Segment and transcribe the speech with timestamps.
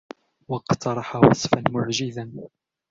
[0.47, 2.31] وَاقْتَرَحَ وَصْفًا مُعْجِزًا